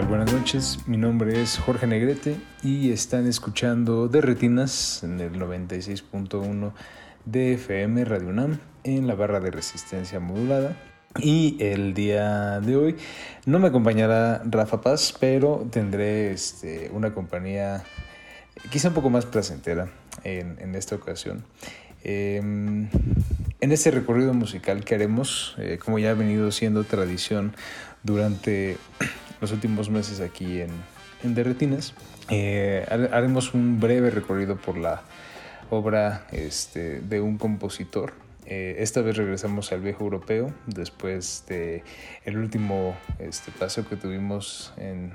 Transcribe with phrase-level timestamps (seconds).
[0.00, 0.80] Buenas noches.
[0.88, 6.72] Mi nombre es Jorge Negrete y están escuchando De Retinas en el 96.1
[7.24, 10.76] de FM Radio UNAM en la barra de resistencia modulada.
[11.20, 12.96] Y el día de hoy
[13.46, 17.84] no me acompañará Rafa Paz, pero tendré este, una compañía
[18.70, 19.88] quizá un poco más placentera
[20.24, 21.44] en, en esta ocasión.
[22.02, 22.88] Em,
[23.60, 27.54] en este recorrido musical que haremos, eh, como ya ha venido siendo tradición
[28.02, 28.76] durante
[29.40, 30.70] los últimos meses aquí en,
[31.22, 31.94] en De Retinas,
[32.30, 35.02] eh, har- haremos un breve recorrido por la
[35.70, 38.12] obra este, de un compositor.
[38.46, 41.82] Eh, esta vez regresamos al viejo europeo, después de
[42.24, 45.12] el último este, paseo que tuvimos en,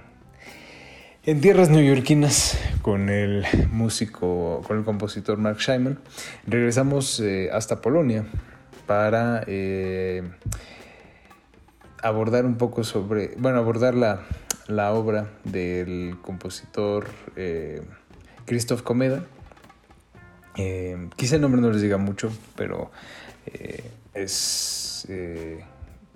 [1.26, 6.00] en tierras neoyorquinas con el músico, con el compositor Mark Scheinman,
[6.48, 8.26] regresamos eh, hasta Polonia
[8.88, 9.44] para
[12.02, 14.22] abordar un poco sobre, bueno, abordar la,
[14.68, 17.82] la obra del compositor eh,
[18.46, 19.24] Krzysztof Komeda.
[20.58, 22.92] Eh, quizá el nombre no les diga mucho, pero
[23.46, 25.64] eh, es eh,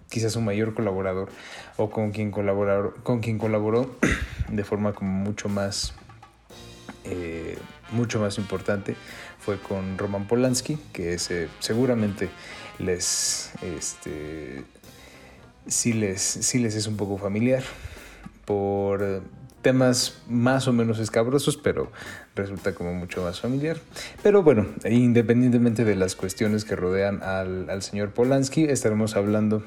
[0.09, 1.30] quizás su mayor colaborador
[1.78, 3.95] o con quien colaboró, con quien colaboró
[4.50, 5.94] de forma como mucho más
[7.92, 8.95] mucho más importante
[9.38, 12.30] fue con Roman Polanski, que ese seguramente
[12.80, 14.64] les este
[15.67, 17.64] sí les, sí les es un poco familiar
[18.45, 19.23] por
[19.61, 21.92] temas más o menos escabrosos, pero
[22.36, 23.77] resulta como mucho más familiar.
[24.21, 29.64] Pero bueno, independientemente de las cuestiones que rodean al, al señor Polanski, estaremos hablando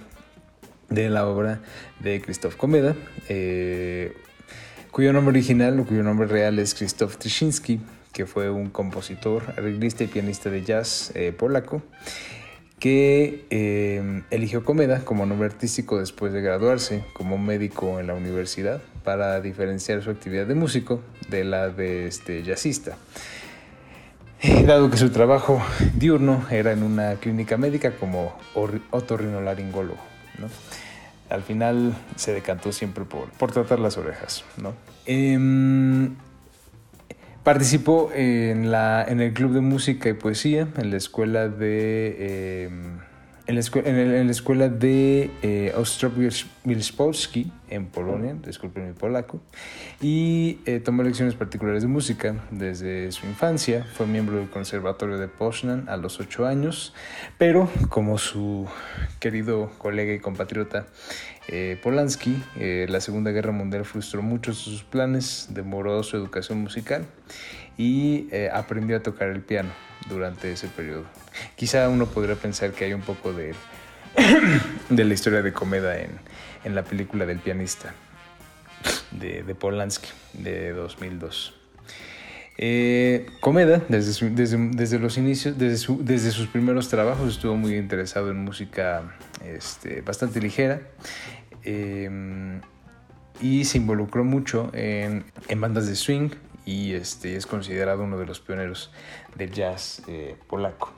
[0.88, 1.60] de la obra
[2.00, 2.94] de Krzysztof Komeda,
[3.28, 4.14] eh,
[4.90, 7.80] cuyo nombre original o cuyo nombre real es Krzysztof Trzynski,
[8.12, 11.82] que fue un compositor, arreglista y pianista de jazz eh, polaco,
[12.78, 18.82] que eh, eligió Komeda como nombre artístico después de graduarse como médico en la universidad
[19.02, 21.00] para diferenciar su actividad de músico
[21.30, 22.96] de la de este jazzista.
[24.42, 25.62] Eh, Dado que su trabajo
[25.94, 29.98] diurno era en una clínica médica como or- otorrinolaringólogo,
[30.38, 30.48] ¿no?
[31.30, 34.44] Al final se decantó siempre por, tratar las orejas.
[35.06, 36.14] Em,
[37.46, 42.16] Participó en, el Club de Música y Poesía, en la escuela de.
[42.18, 42.70] eh,
[43.46, 49.40] en, la escue- en escuela de eh, Ostrowski en Polonia, disculpen mi polaco,
[50.00, 53.86] y eh, tomó lecciones particulares de música desde su infancia.
[53.94, 56.94] Fue miembro del Conservatorio de Poznan a los ocho años,
[57.38, 58.66] pero como su
[59.20, 60.86] querido colega y compatriota
[61.48, 66.58] eh, Polanski, eh, la Segunda Guerra Mundial frustró muchos de sus planes, demoró su educación
[66.58, 67.06] musical
[67.76, 69.70] y eh, aprendió a tocar el piano
[70.08, 71.04] durante ese periodo.
[71.54, 73.54] Quizá uno podría pensar que hay un poco de,
[74.90, 76.10] la historia de Comeda en,
[76.64, 77.94] en la película del pianista
[79.12, 81.54] de, de Polanski de 2002.
[82.58, 87.76] Eh, Comeda, desde, desde, desde los inicios, desde, su- desde sus primeros trabajos, estuvo muy
[87.76, 90.80] interesado en música este, bastante ligera
[91.64, 92.60] eh,
[93.40, 96.30] y se involucró mucho en, en bandas de swing
[96.64, 98.90] y este, es considerado uno de los pioneros
[99.36, 100.92] del jazz eh, polaco.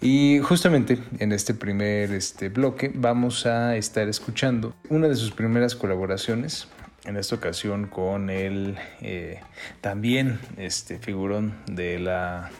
[0.00, 5.74] Y justamente en este primer este, bloque vamos a estar escuchando una de sus primeras
[5.76, 6.68] colaboraciones,
[7.08, 9.40] en esta ocasión con el eh,
[9.80, 12.50] también este, figurón de la,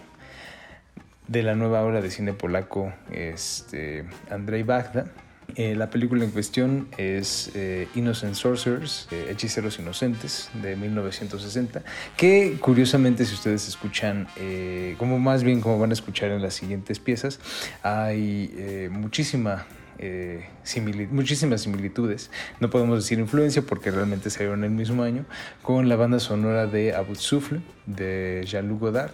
[1.26, 5.04] de la nueva obra de cine polaco, este, Andrzej Wajda.
[5.54, 11.82] Eh, la película en cuestión es eh, Innocent Sorcerers, Hechiceros Inocentes, de 1960,
[12.16, 14.28] que curiosamente si ustedes escuchan,
[14.98, 17.40] como más bien como van a escuchar en las siguientes piezas,
[17.82, 19.66] hay muchísima
[19.98, 20.48] eh,
[21.10, 22.30] muchísimas similitudes.
[22.60, 25.24] No podemos decir influencia porque realmente salieron el mismo año
[25.62, 27.14] con la banda sonora de Abu
[27.86, 29.12] de Jean-Luc Godard,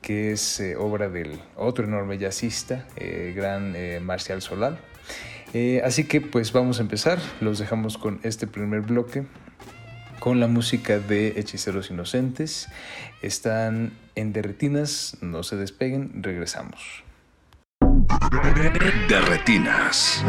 [0.00, 4.78] que es eh, obra del otro enorme jazzista, eh, gran eh, Marcial Solal.
[5.82, 7.18] Así que pues vamos a empezar.
[7.40, 9.24] Los dejamos con este primer bloque
[10.20, 12.68] con la música de Hechiceros Inocentes.
[13.20, 17.02] Están en Derretinas, no se despeguen, regresamos.
[19.08, 20.24] De retinas.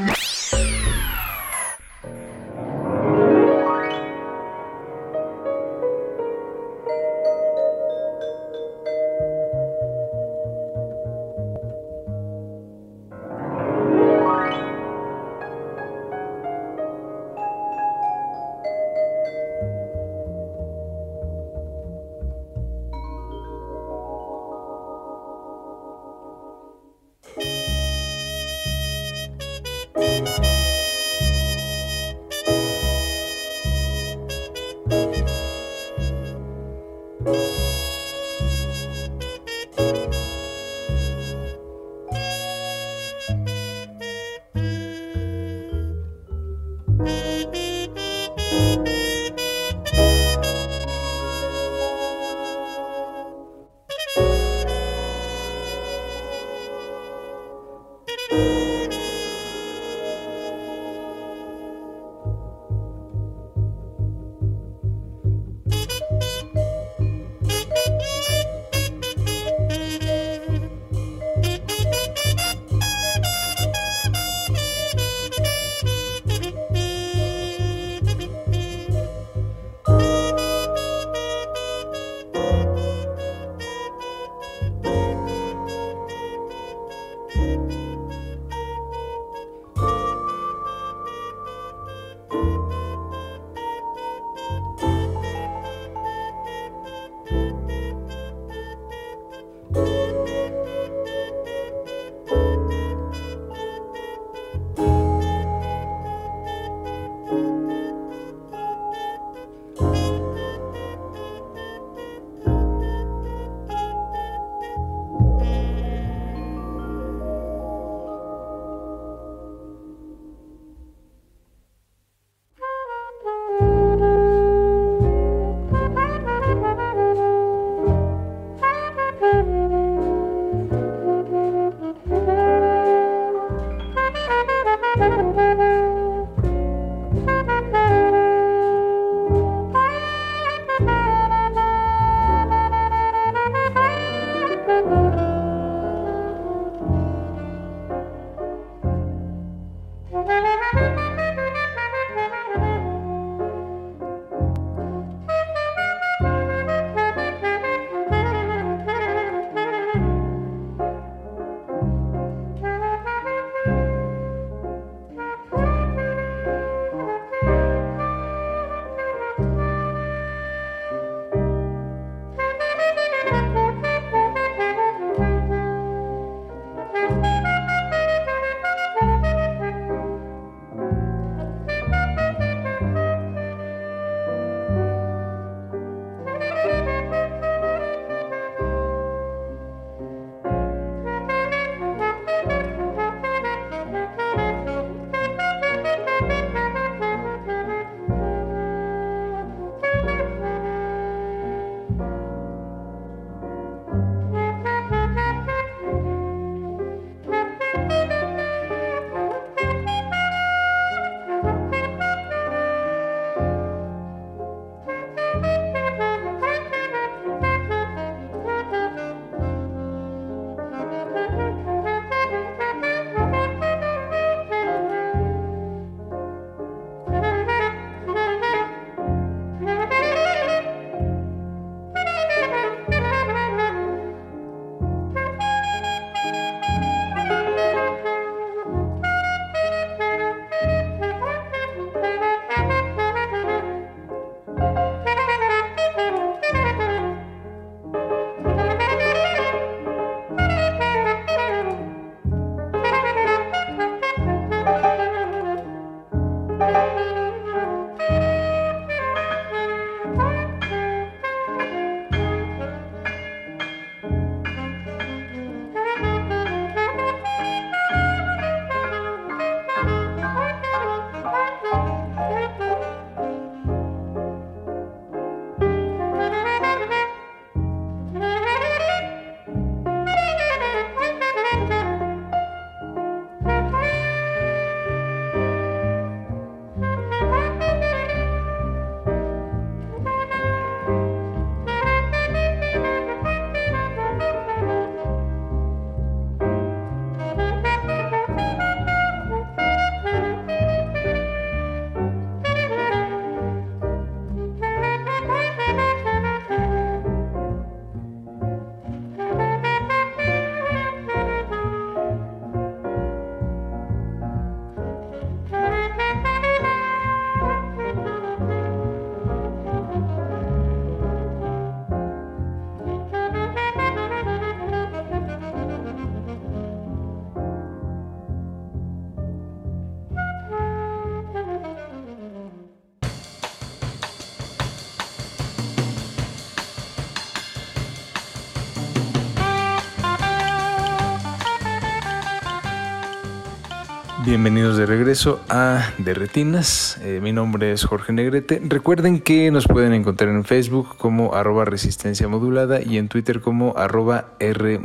[344.42, 346.98] Bienvenidos de regreso a De Retinas.
[347.04, 348.60] Eh, mi nombre es Jorge Negrete.
[348.66, 353.78] Recuerden que nos pueden encontrar en Facebook como arroba resistencia modulada y en Twitter como
[353.78, 354.80] arroba R.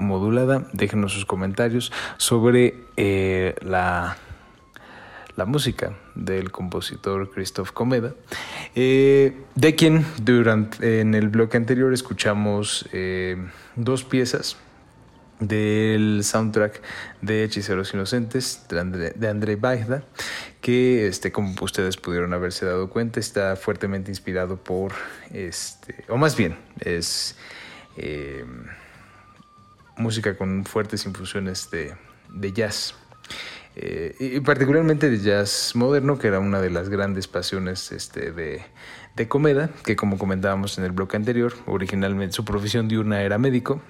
[0.74, 4.18] Déjenos sus comentarios sobre eh, la,
[5.36, 8.12] la música del compositor Christoph Comeda,
[8.74, 12.86] eh, de quien durante, en el bloque anterior escuchamos
[13.74, 14.58] dos piezas
[15.40, 16.80] del soundtrack
[17.20, 20.04] de Hechiceros Inocentes de André, Baigda,
[20.60, 24.92] que este, como ustedes pudieron haberse dado cuenta, está fuertemente inspirado por,
[25.32, 27.36] este, o más bien, es
[27.96, 28.44] eh,
[29.96, 31.94] música con fuertes infusiones de,
[32.30, 32.94] de jazz.
[33.78, 38.62] Eh, y particularmente de jazz moderno, que era una de las grandes pasiones este, de,
[39.14, 43.82] de Comeda, que como comentábamos en el bloque anterior, originalmente su profesión diurna era médico,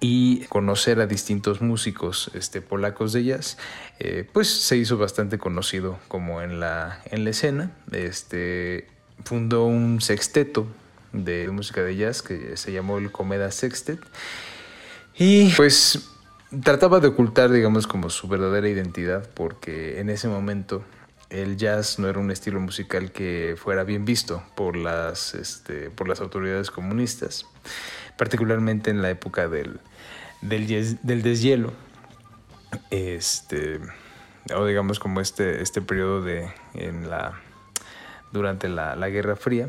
[0.00, 3.58] y conocer a distintos músicos este, polacos de jazz,
[3.98, 7.72] eh, pues se hizo bastante conocido como en la, en la escena.
[7.90, 8.88] Este,
[9.24, 10.66] fundó un sexteto
[11.12, 13.98] de música de jazz que se llamó el Comeda Sextet
[15.16, 16.08] y pues
[16.62, 20.82] trataba de ocultar, digamos, como su verdadera identidad porque en ese momento
[21.28, 26.08] el jazz no era un estilo musical que fuera bien visto por las, este, por
[26.08, 27.46] las autoridades comunistas
[28.16, 29.80] particularmente en la época del,
[30.40, 31.72] del, deshielo.
[32.90, 33.80] Este,
[34.54, 37.40] o digamos como este, este periodo de, en la,
[38.32, 39.68] durante la, la Guerra Fría,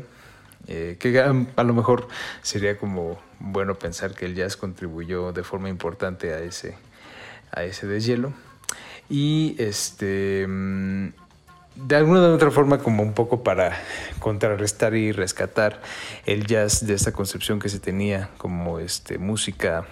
[0.66, 2.08] eh, que a, lo mejor
[2.42, 6.76] sería como bueno pensar que el jazz contribuyó de forma importante a ese,
[7.52, 8.32] a ese deshielo.
[9.10, 11.08] Y este mm,
[11.74, 13.76] de alguna u otra forma como un poco para
[14.20, 15.80] contrarrestar y rescatar
[16.24, 19.84] el jazz de esta concepción que se tenía como este música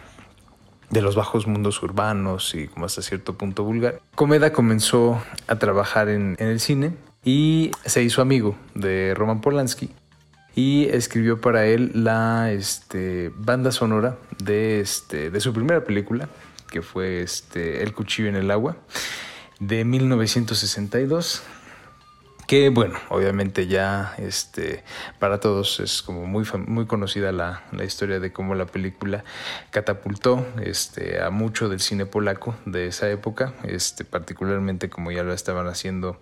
[0.90, 4.00] de los bajos mundos urbanos y como hasta cierto punto vulgar.
[4.14, 9.90] Comeda comenzó a trabajar en, el cine y se hizo amigo de Roman Polanski
[10.54, 16.28] y escribió para él la este, banda sonora de, este, de su primera película,
[16.70, 18.76] que fue este, El cuchillo en el agua,
[19.60, 21.42] de 1962
[22.46, 24.82] que bueno, obviamente ya este,
[25.18, 29.24] para todos es como muy, muy conocida la, la, historia de cómo la película
[29.70, 35.32] catapultó este, a mucho del cine polaco de esa época, este, particularmente como ya lo
[35.32, 36.20] estaban haciendo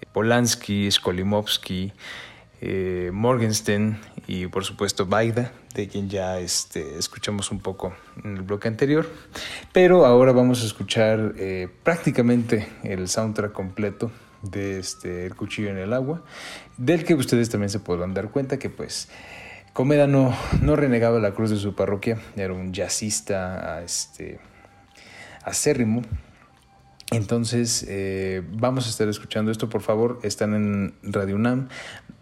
[0.00, 1.92] eh, Polanski, Skolimowski,
[2.60, 3.98] eh, Morgenstern
[4.28, 9.08] y por supuesto Baida, de quien ya este, escuchamos un poco en el bloque anterior.
[9.72, 15.78] Pero ahora vamos a escuchar eh, prácticamente el soundtrack completo de este El cuchillo en
[15.78, 16.22] el agua,
[16.76, 19.08] del que ustedes también se podrán dar cuenta que pues
[19.72, 24.38] Comeda no, no renegaba la cruz de su parroquia, era un jazzista este,
[25.44, 26.02] acérrimo.
[27.10, 31.68] Entonces, eh, vamos a estar escuchando esto, por favor, están en Radio UNAM,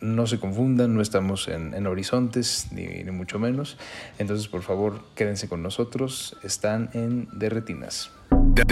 [0.00, 3.78] no se confundan, no estamos en, Horizontes, ni, ni, mucho menos.
[4.18, 8.10] Entonces, por favor, quédense con nosotros, están en De Retinas.
[8.30, 8.64] De.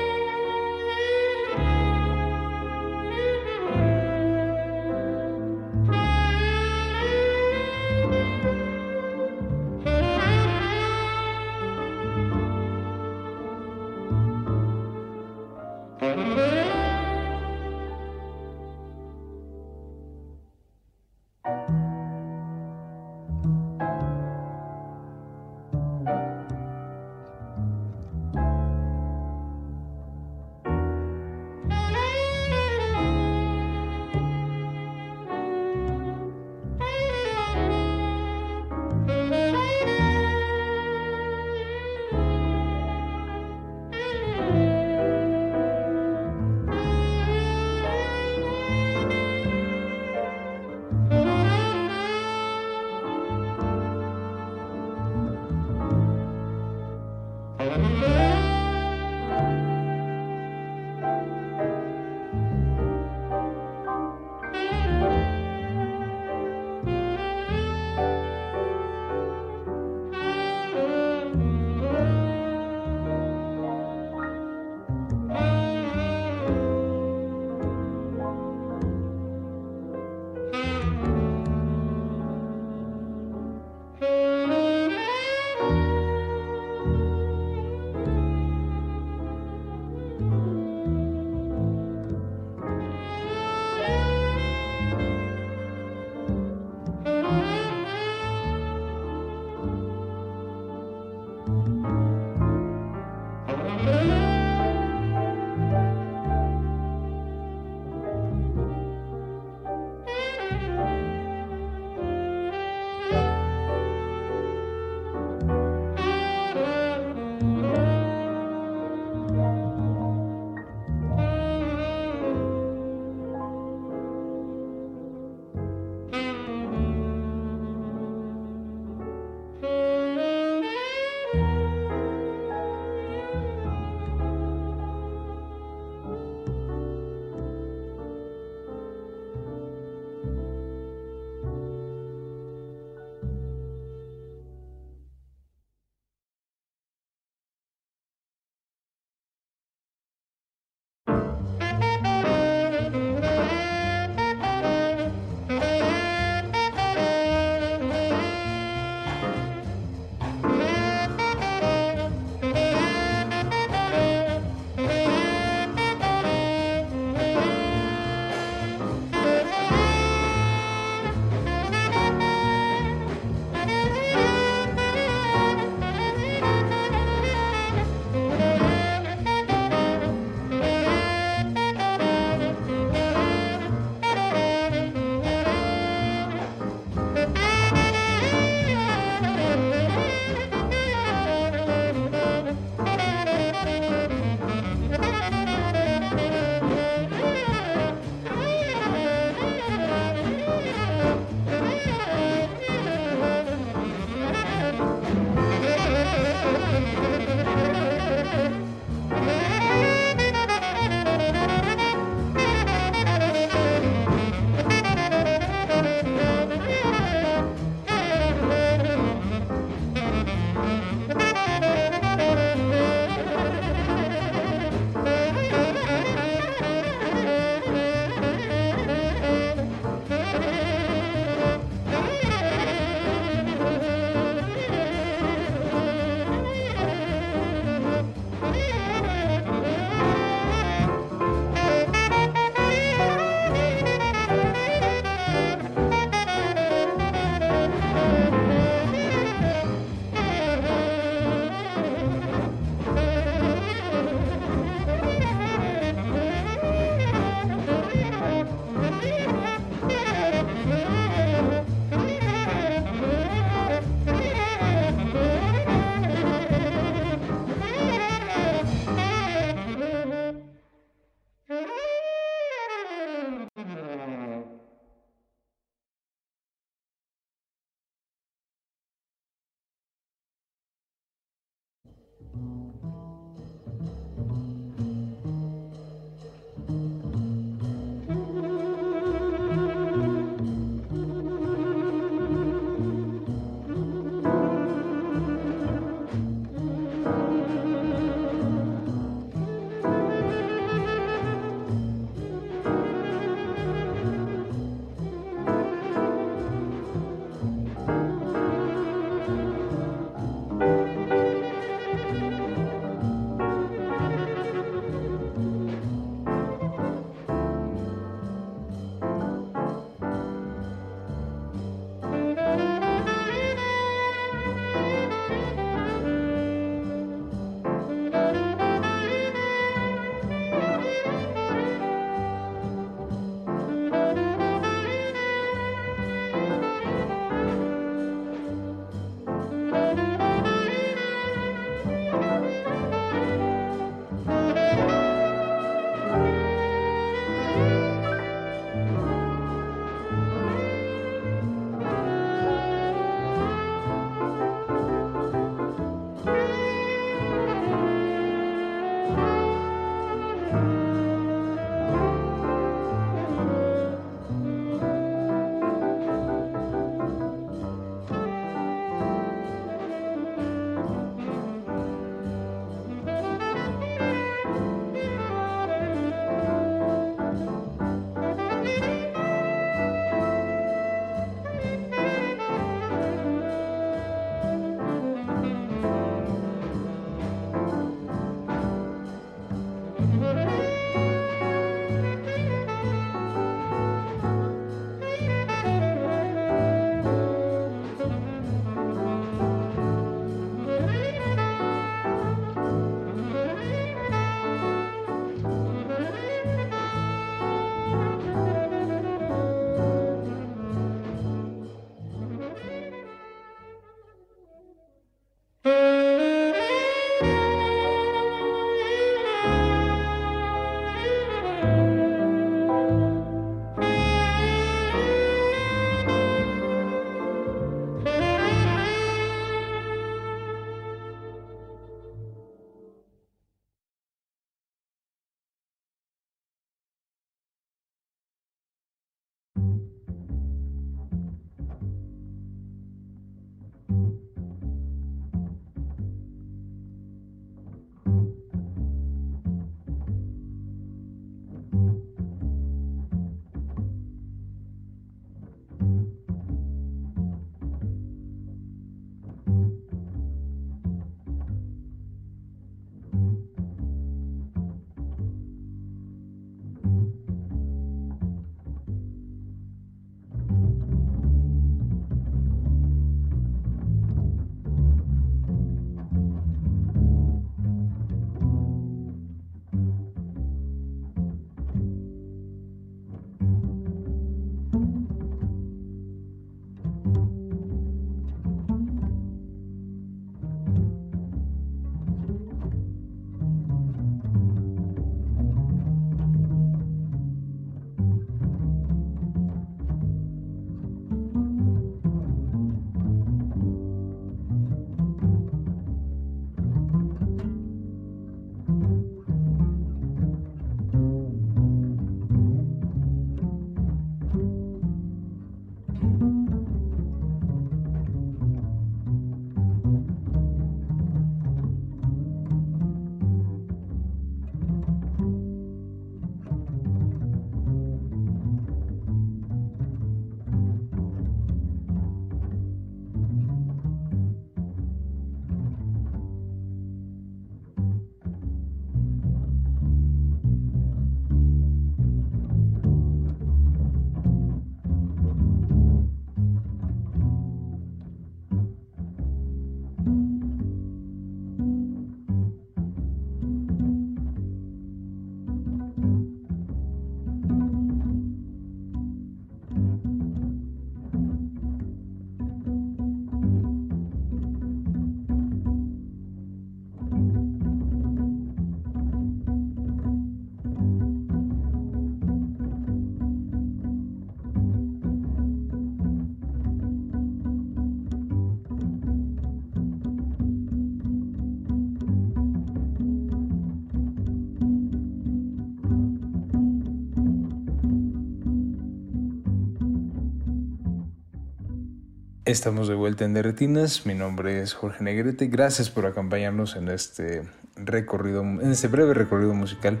[592.50, 594.06] Estamos de vuelta en Derretinas.
[594.06, 595.46] Mi nombre es Jorge Negrete.
[595.46, 597.44] Gracias por acompañarnos en este
[597.76, 600.00] recorrido, en este breve recorrido musical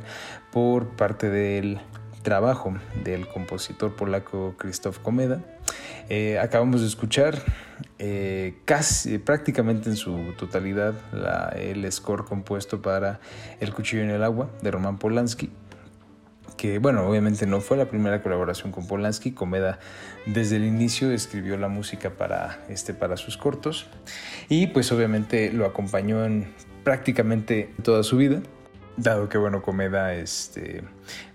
[0.50, 1.78] por parte del
[2.22, 5.40] trabajo del compositor polaco Krzysztof Komeda.
[6.08, 7.40] Eh, acabamos de escuchar
[8.00, 10.94] eh, casi prácticamente en su totalidad
[11.54, 13.20] el score compuesto para
[13.60, 15.50] El cuchillo en el agua de Roman Polanski
[16.60, 19.78] que bueno, obviamente no fue la primera colaboración con Polanski, Comeda
[20.26, 23.86] desde el inicio escribió la música para, este, para sus cortos
[24.50, 26.52] y pues obviamente lo acompañó en
[26.84, 28.42] prácticamente toda su vida,
[28.98, 30.82] dado que bueno, Comeda este,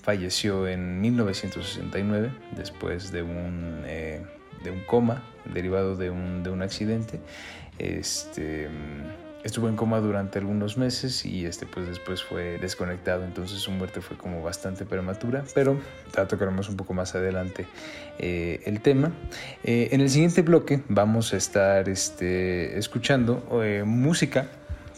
[0.04, 4.24] falleció en 1969 después de un, eh,
[4.64, 7.20] de un coma derivado de un, de un accidente.
[7.80, 8.70] Este,
[9.46, 14.02] estuvo en coma durante algunos meses y este pues después fue desconectado, entonces su muerte
[14.02, 15.80] fue como bastante prematura, pero
[16.16, 17.68] ya tocaremos un poco más adelante
[18.18, 19.12] eh, el tema.
[19.64, 24.48] Eh, en el siguiente bloque vamos a estar este, escuchando eh, música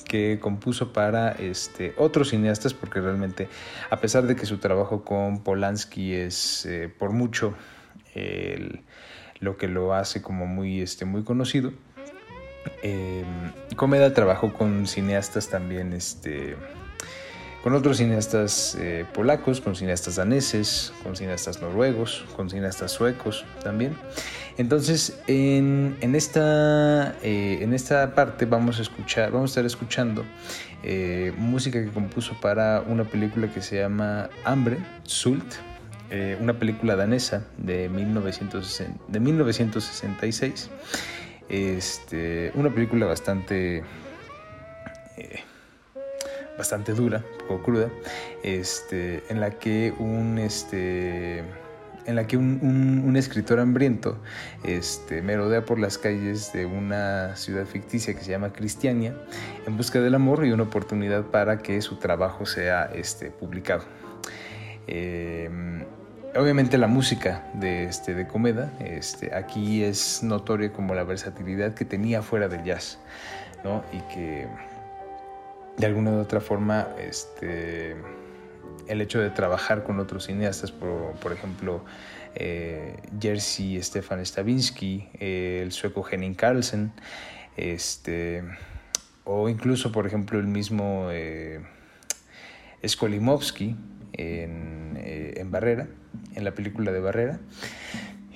[0.05, 3.49] que compuso para este, otros cineastas, porque realmente,
[3.89, 6.65] a pesar de que su trabajo con Polanski es
[6.97, 7.53] por mucho
[9.41, 11.73] lo que lo hace como muy, este, muy conocido,
[12.83, 13.23] eh,
[13.75, 16.55] Comeda trabajó con cineastas también, este,
[17.67, 23.93] con otros cineastas eh, polacos, con cineastas daneses, con cineastas noruegos, con cineastas suecos también.
[24.57, 30.23] Entonces, en, esta, eh, en esta parte vamos a escuchar, vamos a estar escuchando
[30.81, 35.55] eh, música que compuso para una película que se llama Hambre, Sult,
[36.39, 40.69] una película danesa de, 1960, de 1966.
[41.49, 43.83] Este, una película bastante,
[45.17, 45.39] eh,
[46.57, 47.89] bastante dura, un poco cruda,
[48.43, 51.39] este, en la que un, este,
[52.05, 54.17] en la que un, escritor hambriento
[54.63, 59.15] este, merodea por las calles de una ciudad ficticia que se llama Cristiania
[59.65, 63.85] en busca del amor y una oportunidad para que su trabajo sea este, publicado.
[64.87, 65.49] Eh,
[66.35, 71.85] obviamente la música de, este, de Comeda este, aquí es notoria como la versatilidad que
[71.85, 72.99] tenía fuera del jazz,
[73.63, 73.83] ¿no?
[73.91, 74.47] Y que
[75.77, 77.95] de alguna u otra forma este,
[78.87, 81.83] el hecho de trabajar con otros cineastas, por, ejemplo,
[82.35, 86.91] eh, Jerzy Stefan Stavinsky, el sueco Henning Carlsen,
[87.57, 88.43] este,
[89.23, 91.61] o incluso, por ejemplo, el mismo eh,
[92.85, 93.75] Skolimowski
[94.13, 95.87] en, eh, en Barrera,
[96.35, 97.39] en la película de Barrera.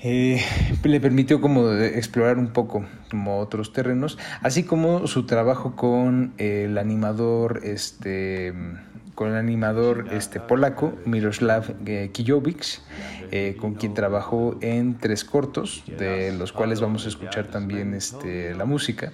[0.03, 0.41] Eh,
[0.83, 6.79] le permitió como explorar un poco como otros terrenos, así como su trabajo con el
[6.79, 8.53] animador este
[9.13, 12.81] con el animador este polaco Miroslav eh, Kijowicz,
[13.29, 18.55] eh, con quien trabajó en tres cortos, de los cuales vamos a escuchar también este,
[18.55, 19.11] la música.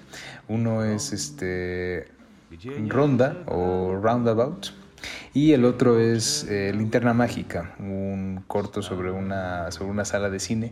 [0.47, 2.07] Uno es este
[2.87, 4.67] Ronda o Roundabout
[5.33, 10.39] y el otro es eh, Linterna Mágica, un corto sobre una, sobre una sala de
[10.39, 10.71] cine.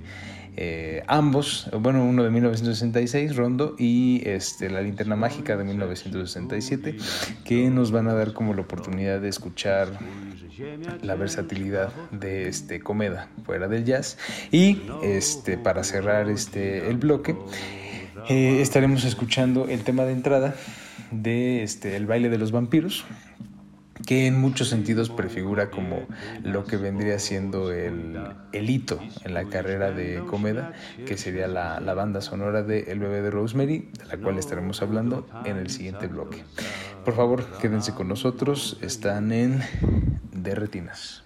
[0.58, 6.98] Eh, ambos, bueno, uno de 1966, Rondo, y este, La Linterna Mágica de 1967,
[7.44, 9.90] que nos van a dar como la oportunidad de escuchar
[11.02, 14.18] la versatilidad de este Comeda fuera del jazz.
[14.52, 17.36] Y este, para cerrar este, el bloque,
[18.30, 20.56] eh, estaremos escuchando el tema de entrada
[21.12, 23.06] de este, El baile de los vampiros
[24.06, 26.06] que en muchos sentidos prefigura como
[26.44, 28.20] lo que vendría siendo el,
[28.52, 30.74] hito en la carrera de Comeda,
[31.06, 34.82] que sería la, la, banda sonora de El bebé de Rosemary, de la cual estaremos
[34.82, 36.44] hablando en el siguiente bloque.
[37.06, 39.62] Por favor, quédense con nosotros, están en
[40.32, 41.24] De Retinas.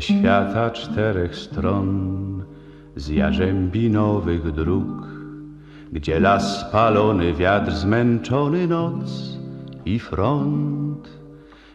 [0.00, 2.44] Ze świata czterech stron,
[2.96, 5.08] z jarzębinowych dróg,
[5.92, 9.38] gdzie las spalony, wiatr zmęczony noc
[9.84, 11.08] i front,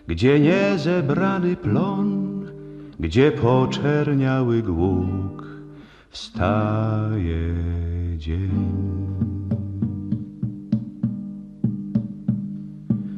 [0.08, 2.42] gdzie niezebrany plon,
[3.00, 5.44] gdzie poczerniały głuk,
[6.10, 7.54] wstaje
[8.18, 9.35] dzień.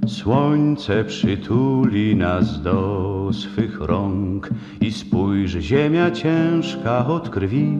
[0.07, 4.49] Słońce przytuli nas do swych rąk
[4.81, 7.77] i spójrz, ziemia ciężka od krwi.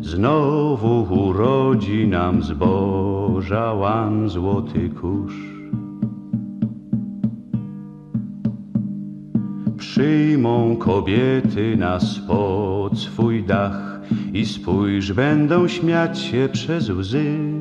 [0.00, 5.34] Znowu urodzi nam zboża łan złoty kurz.
[9.78, 14.00] Przyjmą kobiety nas pod swój dach
[14.32, 17.59] i spójrz, będą śmiać się przez łzy.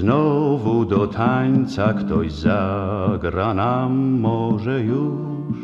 [0.00, 5.58] Znowu do tańca ktoś zagra nam może już.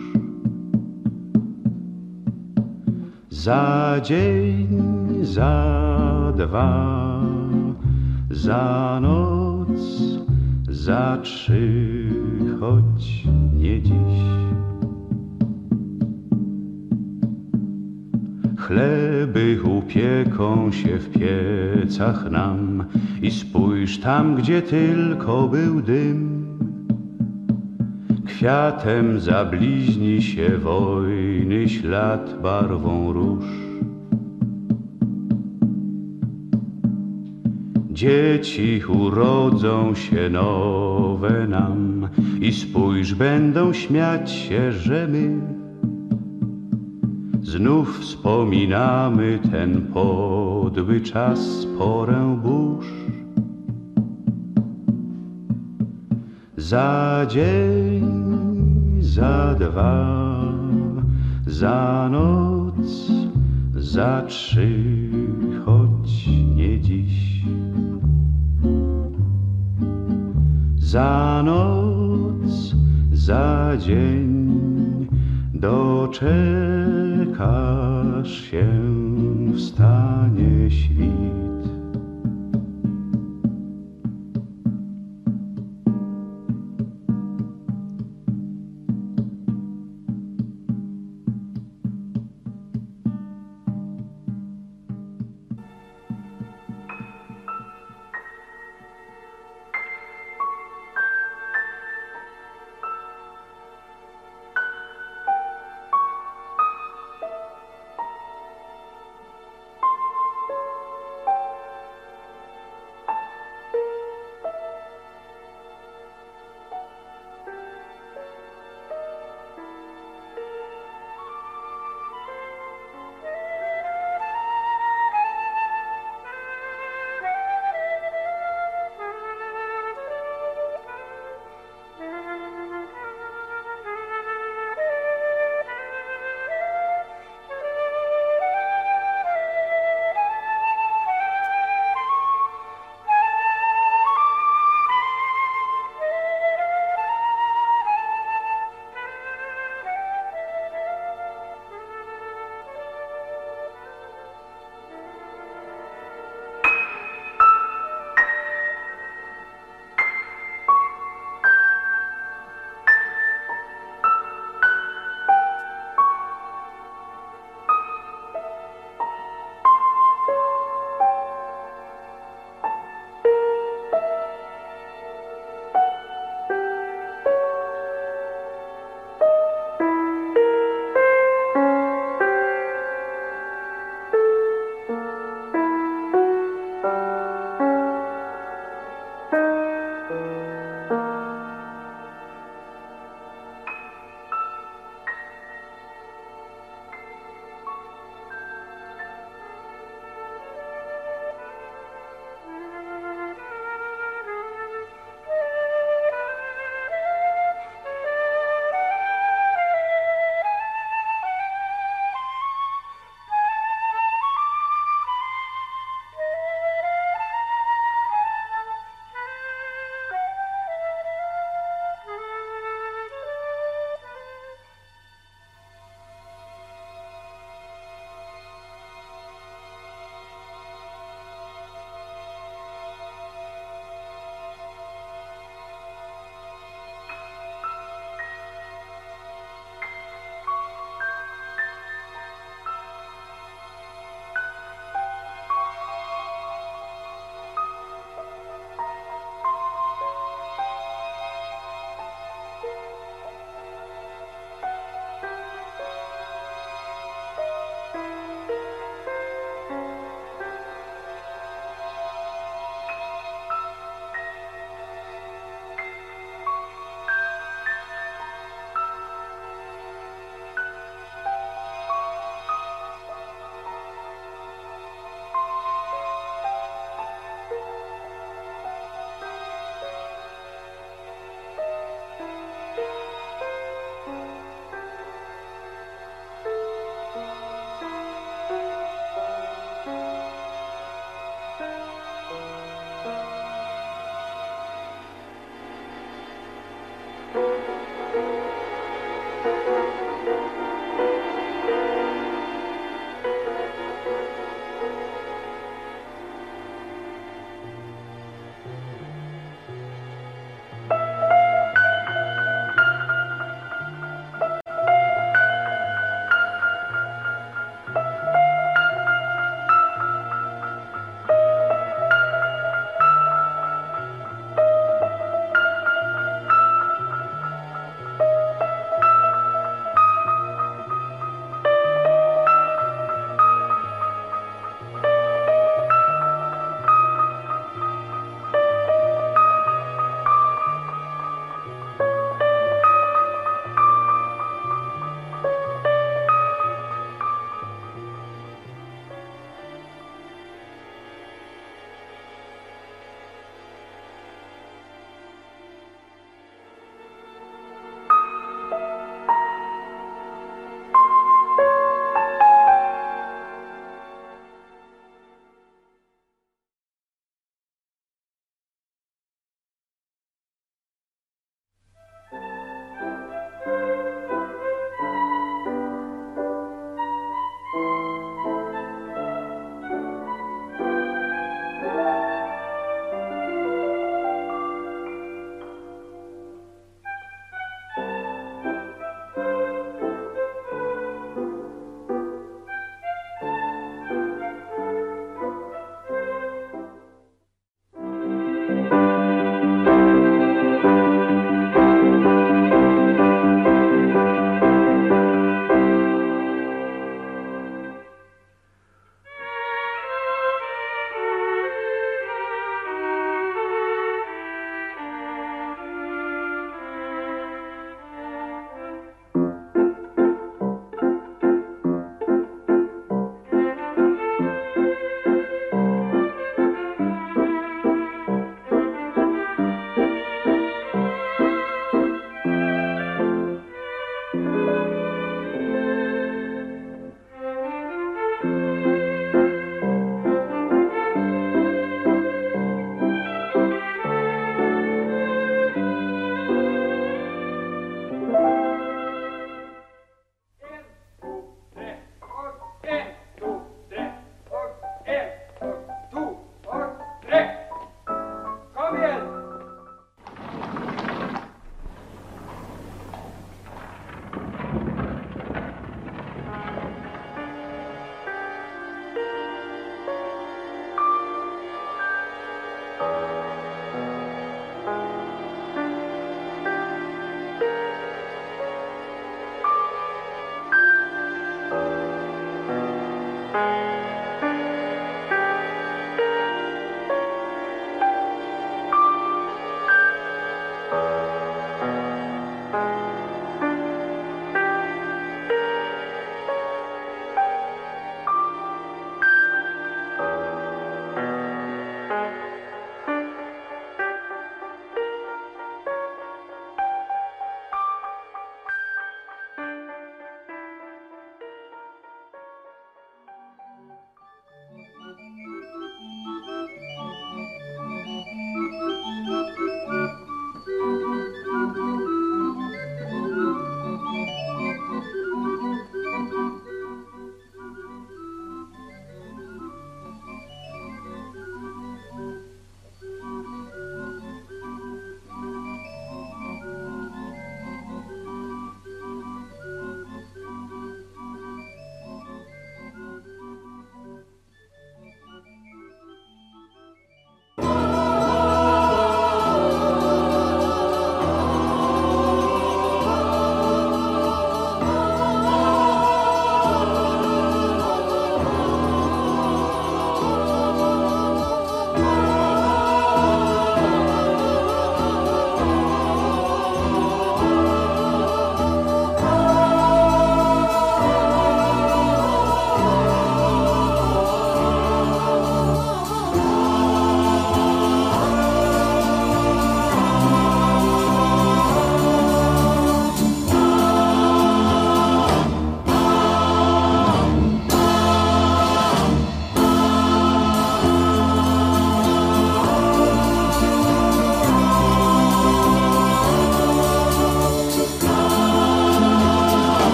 [3.30, 4.68] Za dzień,
[5.22, 7.20] za dwa,
[8.30, 9.80] za noc,
[10.68, 12.08] za trzy,
[12.60, 14.65] choć nie dziś.
[18.66, 22.84] Chleby upieką się w piecach nam
[23.22, 26.46] i spójrz tam, gdzie tylko był dym.
[28.26, 33.44] Kwiatem zabliźni się wojny ślad barwą róż.
[37.90, 42.08] Dzieci urodzą się nowe nam
[42.40, 45.55] i spójrz, będą śmiać się, że my
[47.56, 52.92] znów wspominamy ten podły czas, porę burz.
[56.56, 58.04] Za dzień,
[59.00, 60.16] za dwa,
[61.46, 63.12] za noc,
[63.76, 64.70] za trzy,
[65.64, 67.44] choć nie dziś.
[70.78, 72.74] Za noc,
[73.12, 74.75] za dzień
[75.60, 76.30] doczekasz
[78.50, 78.66] się,
[79.56, 81.55] wstanie świt.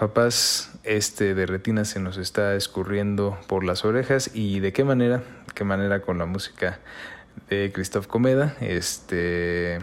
[0.00, 4.82] Rafa Paz, este de retina se nos está escurriendo por las orejas y de qué
[4.82, 5.22] manera,
[5.54, 6.80] qué manera con la música
[7.50, 8.56] de Christoph Comeda.
[8.62, 9.78] Este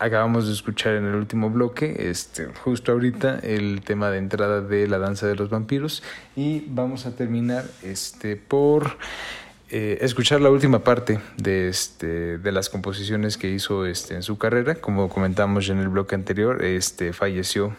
[0.00, 4.88] acabamos de escuchar en el último bloque, este, justo ahorita, el tema de entrada de
[4.88, 6.02] la danza de los vampiros.
[6.34, 8.98] Y vamos a terminar este, por
[9.68, 14.36] eh, escuchar la última parte de, este, de las composiciones que hizo este, en su
[14.36, 14.74] carrera.
[14.74, 17.76] Como comentamos en el bloque anterior, este, falleció.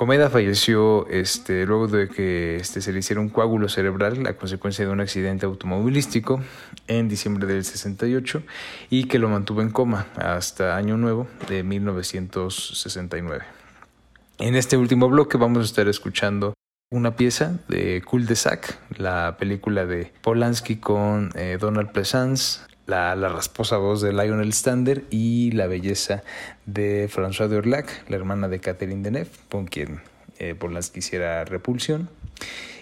[0.00, 4.86] Comeda falleció este, luego de que este, se le hiciera un coágulo cerebral a consecuencia
[4.86, 6.40] de un accidente automovilístico
[6.86, 8.42] en diciembre del 68
[8.88, 13.44] y que lo mantuvo en coma hasta Año Nuevo de 1969.
[14.38, 16.54] En este último bloque vamos a estar escuchando
[16.90, 22.60] una pieza de Cul de Sac, la película de Polanski con eh, Donald Pleasance,
[22.90, 26.22] la, rasposa voz de Lionel Stander y la belleza
[26.66, 30.00] de François de Orlac, la hermana de Catherine Deneuve, con quien
[30.38, 32.10] eh, Polanski hiciera repulsión.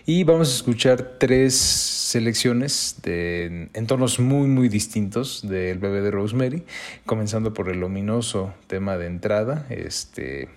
[0.07, 6.11] Y vamos a escuchar tres selecciones de, en tonos muy muy distintos del bebé de
[6.11, 6.65] Rosemary,
[7.05, 10.49] comenzando por el ominoso tema de entrada, este,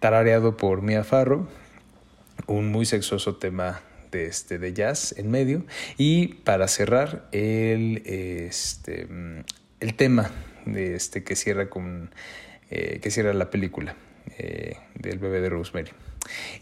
[0.00, 1.48] tarareado por Mia Farrow,
[2.46, 3.80] un muy sexoso tema
[4.14, 5.64] de, este, de jazz en medio.
[5.98, 9.08] Y para cerrar, el, este,
[9.80, 10.30] el tema
[10.64, 12.10] de este, que, cierra con,
[12.70, 13.96] eh, que cierra la película
[14.38, 15.90] eh, del bebé de Rosemary.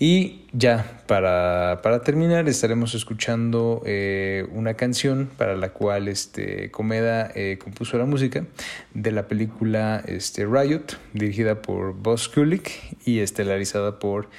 [0.00, 7.32] Y ya, para, para terminar, estaremos escuchando eh, una canción para la cual este, Comeda
[7.62, 8.44] compuso la música
[8.94, 12.72] de la película este, Riot, dirigida por Boss Kulik
[13.04, 14.30] y estelarizada por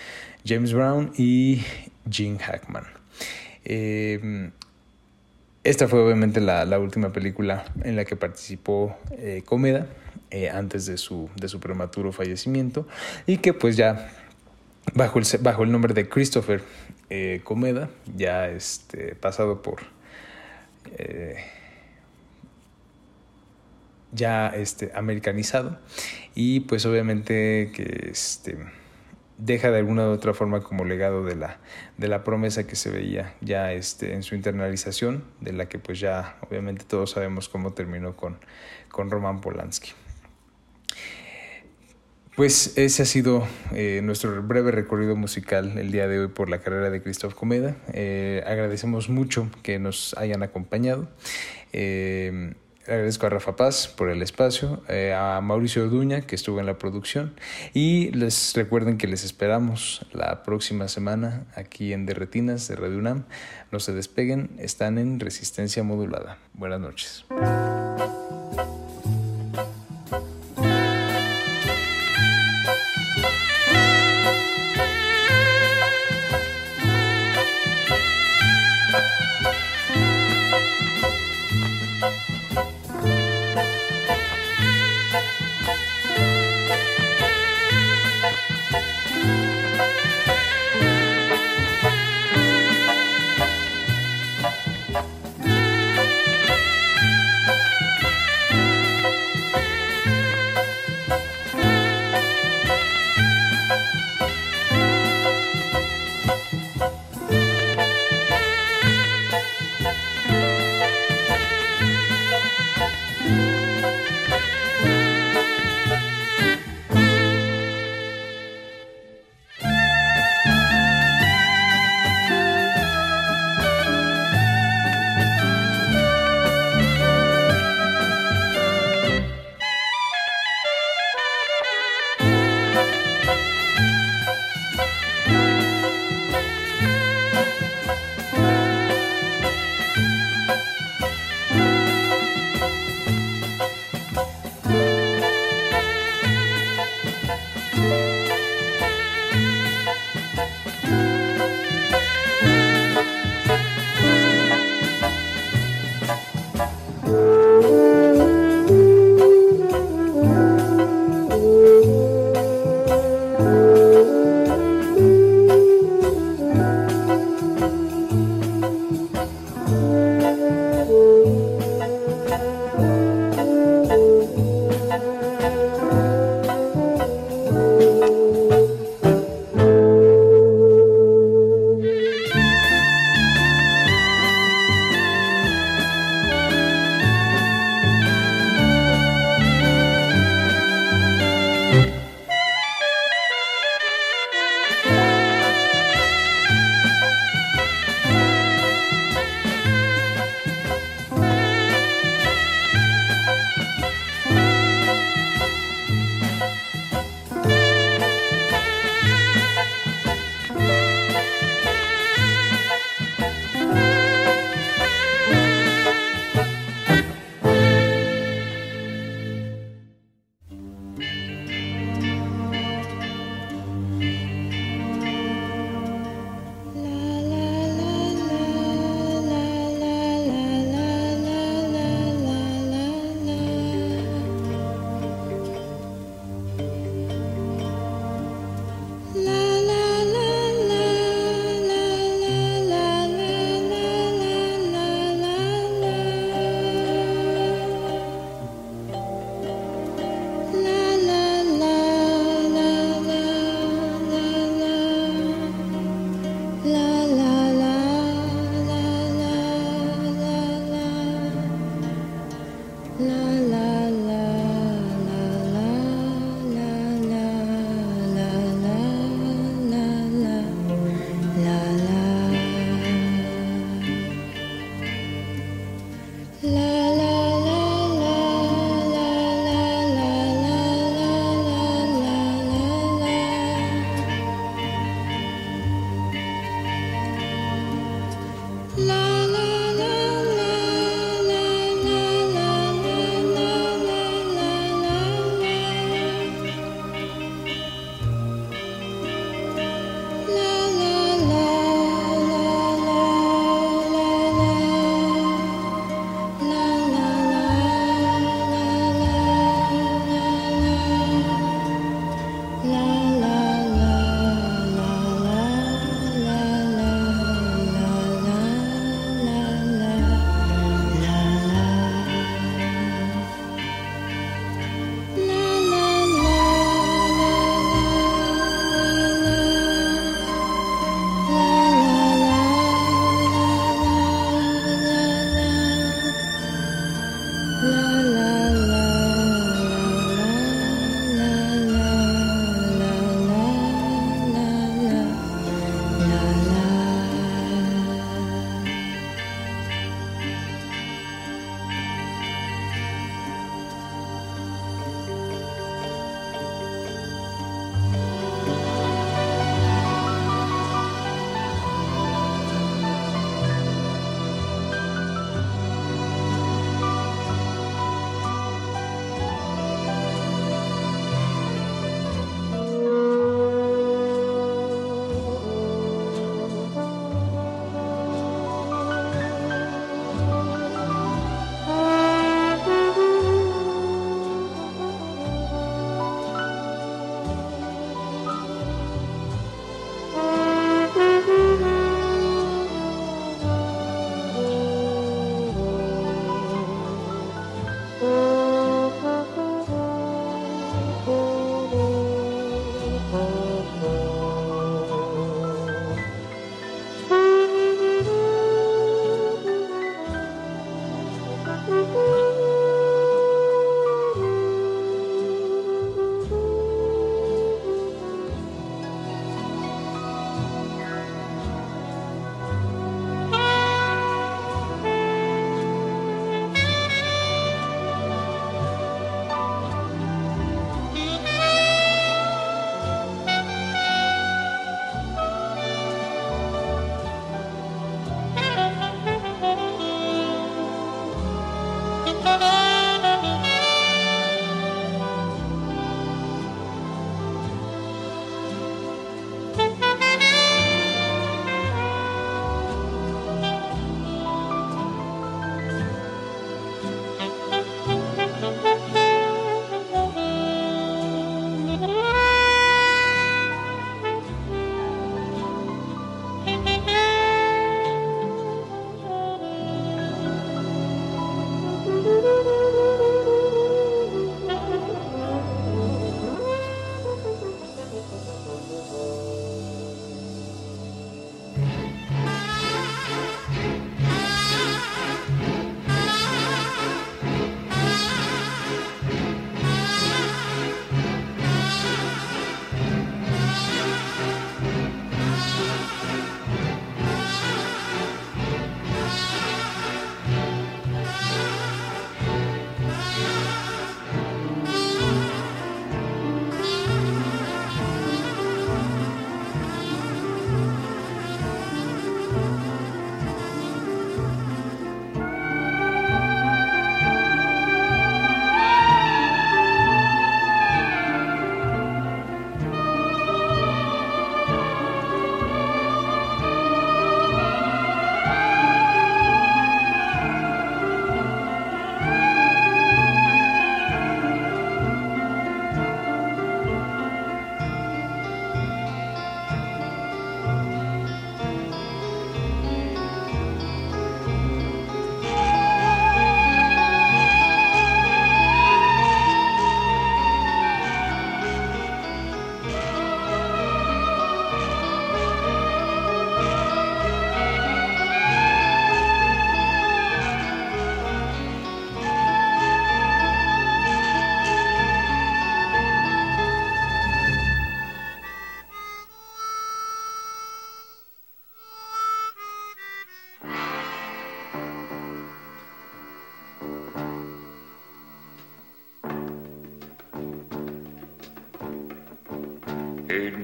[0.46, 1.64] James Brown y
[2.10, 3.03] Gene Hackman.
[3.66, 4.52] Eh,
[5.64, 9.88] esta fue obviamente la, última película en la que participó eh, Comeda
[10.30, 12.88] eh, antes de su, de su prematuro fallecimiento
[13.26, 14.12] y que pues ya
[14.94, 16.64] bajo el, bajo el nombre de Christopher
[17.44, 19.84] Comeda, ya este, pasado por...
[24.12, 25.78] ya este, americanizado.
[26.34, 28.58] Y pues obviamente que este
[29.38, 31.60] deja de alguna u otra forma como legado de la,
[31.98, 36.00] de la promesa que se veía ya este, en su internalización, de la que pues
[36.00, 38.38] ya obviamente todos sabemos cómo terminó con,
[38.90, 39.92] con Roman Polanski.
[42.36, 46.62] Pues ese ha sido eh, nuestro breve recorrido musical el día de hoy por la
[46.62, 47.76] carrera de Christoph Comeda.
[47.94, 51.08] Eh, agradecemos mucho que nos hayan acompañado.
[51.74, 52.56] Eh,
[52.86, 56.78] Agradezco a Rafa Paz por el espacio, eh, a Mauricio Duña que estuvo en la
[56.78, 57.34] producción
[57.74, 63.24] y les recuerden que les esperamos la próxima semana aquí en Derretinas de Radio UNAM.
[63.72, 66.40] No se despeguen, están en resistencia modulada.
[66.54, 67.26] Buenas noches.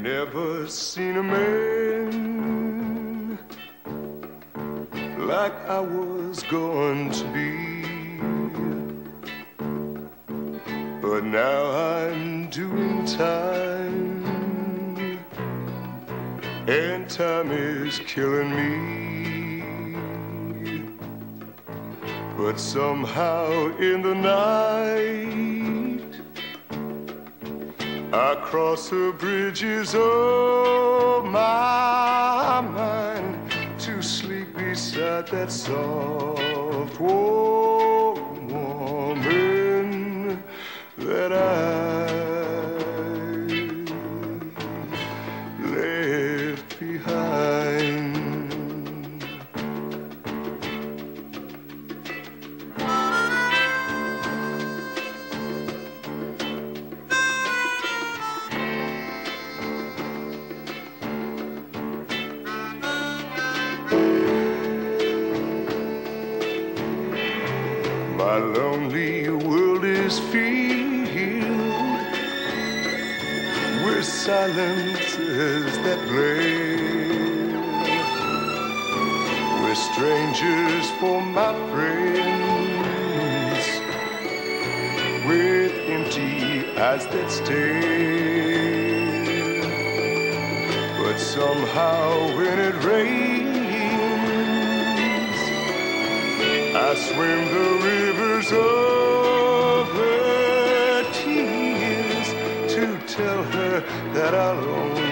[0.02, 3.38] Never seen a man
[5.18, 7.76] like I was going to be.
[11.02, 14.24] But now I'm doing time,
[16.68, 19.60] and time is killing me.
[22.38, 25.29] But somehow in the night,
[28.70, 36.49] Cross the bridges of my mind to sleep beside that soft,
[81.40, 83.66] my friends,
[85.26, 87.80] with empty eyes that stare.
[91.02, 92.04] But somehow
[92.38, 93.48] when it rains,
[96.88, 102.28] I swim the rivers of her tears
[102.74, 102.84] to
[103.16, 103.74] tell her
[104.16, 105.09] that I'll only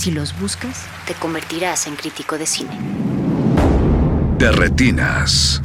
[0.00, 2.70] Si los buscas, te convertirás en crítico de cine.
[4.38, 5.60] De retinas.